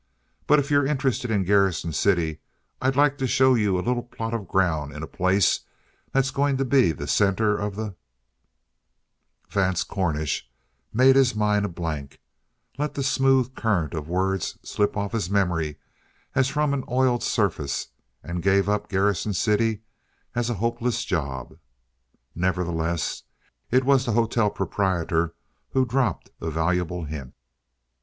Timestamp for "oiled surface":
16.89-17.89